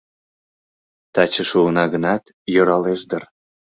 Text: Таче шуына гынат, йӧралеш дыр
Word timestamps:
Таче 1.13 1.43
шуына 1.49 1.85
гынат, 1.93 2.23
йӧралеш 2.53 3.01
дыр 3.09 3.23